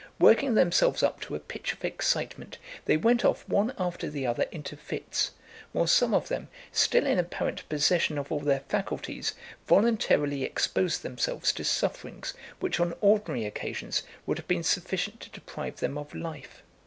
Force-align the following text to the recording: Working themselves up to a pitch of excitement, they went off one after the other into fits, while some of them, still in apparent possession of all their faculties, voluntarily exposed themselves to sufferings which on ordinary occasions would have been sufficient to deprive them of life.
Working 0.17 0.55
themselves 0.55 1.03
up 1.03 1.21
to 1.21 1.35
a 1.35 1.39
pitch 1.39 1.73
of 1.73 1.85
excitement, 1.85 2.57
they 2.85 2.97
went 2.97 3.23
off 3.23 3.47
one 3.47 3.71
after 3.77 4.09
the 4.09 4.25
other 4.25 4.47
into 4.51 4.75
fits, 4.75 5.29
while 5.73 5.85
some 5.85 6.11
of 6.15 6.27
them, 6.27 6.47
still 6.71 7.05
in 7.05 7.19
apparent 7.19 7.69
possession 7.69 8.17
of 8.17 8.31
all 8.31 8.39
their 8.39 8.61
faculties, 8.61 9.35
voluntarily 9.67 10.43
exposed 10.43 11.03
themselves 11.03 11.53
to 11.53 11.63
sufferings 11.63 12.33
which 12.59 12.79
on 12.79 12.95
ordinary 12.99 13.45
occasions 13.45 14.01
would 14.25 14.39
have 14.39 14.47
been 14.47 14.63
sufficient 14.63 15.19
to 15.19 15.29
deprive 15.29 15.75
them 15.75 15.99
of 15.99 16.15
life. 16.15 16.63